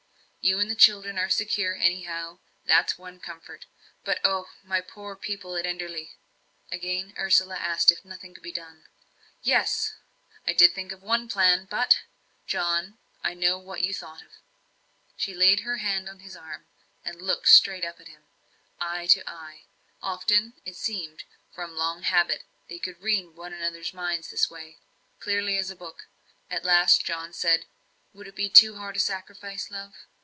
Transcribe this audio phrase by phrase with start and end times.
[0.43, 3.67] You and the children are secure anyhow, that's one comfort.
[4.03, 6.13] But oh, my poor people at Enderley!"
[6.71, 8.85] Again Ursula asked if nothing could be done.
[9.43, 9.93] "Yes
[10.47, 11.99] I did think of one plan but"
[12.51, 14.29] "John, I know what you thought of."
[15.15, 16.65] She laid her hand on his arm,
[17.05, 18.23] and looked straight up at him
[18.79, 19.65] eye to eye.
[20.01, 24.49] Often, it seemed that from long habit they could read one another's minds in this
[24.49, 24.79] way,
[25.19, 26.07] clearly as a book.
[26.49, 27.67] At last John said:
[28.15, 29.93] "Would it be too hard a sacrifice, love?"